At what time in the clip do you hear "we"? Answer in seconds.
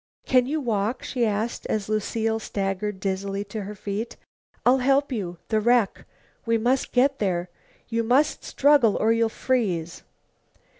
6.43-6.57